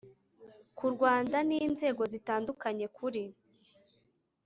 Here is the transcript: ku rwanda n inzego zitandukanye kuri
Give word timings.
ku 0.77 0.85
rwanda 0.93 1.37
n 1.47 1.49
inzego 1.65 2.03
zitandukanye 2.13 2.85
kuri 2.97 3.23